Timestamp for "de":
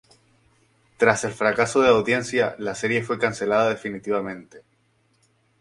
1.83-1.89